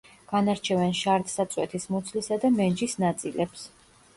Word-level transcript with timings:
განარჩევენ 0.29 0.95
შარდსაწვეთის 0.99 1.87
მუცლისა 1.97 2.41
და 2.47 2.51
მენჯის 2.57 2.99
ნაწილებს. 3.05 3.71